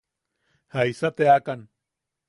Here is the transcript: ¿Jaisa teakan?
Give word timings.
¿Jaisa 0.73 1.09
teakan? 1.15 1.59